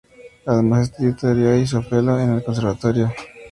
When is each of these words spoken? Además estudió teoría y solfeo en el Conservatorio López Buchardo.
Además 0.47 0.89
estudió 0.89 1.15
teoría 1.15 1.57
y 1.57 1.67
solfeo 1.67 2.19
en 2.19 2.31
el 2.31 2.43
Conservatorio 2.43 3.03
López 3.03 3.13
Buchardo. 3.17 3.39